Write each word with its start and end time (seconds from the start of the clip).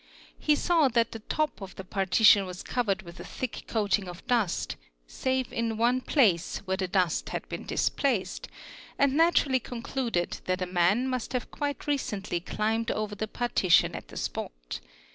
He 0.39 0.55
saw 0.55 0.87
that 0.87 1.11
the 1.11 1.19
top 1.19 1.61
of 1.61 1.75
th 1.75 1.87
partition 1.91 2.47
was 2.47 2.63
covered 2.63 3.03
with 3.03 3.19
a 3.19 3.23
thick 3.23 3.65
coating 3.67 4.07
of 4.09 4.25
dust 4.25 4.75
save 5.05 5.53
in 5.53 5.77
one 5.77 6.01
plac 6.01 6.39
where 6.65 6.77
the 6.77 6.87
dust 6.87 7.29
had 7.29 7.47
been 7.49 7.67
displaced, 7.67 8.47
and 8.97 9.13
naturally 9.13 9.59
concluded 9.59 10.39
that 10.45 10.59
a 10.63 10.65
mai 10.65 10.95
must 10.95 11.33
have 11.33 11.51
quite 11.51 11.85
recently 11.85 12.39
climbed 12.39 12.89
over 12.89 13.13
the 13.13 13.27
partition 13.27 13.93
at 13.93 14.07
the 14.07 14.17
spot. 14.17 14.79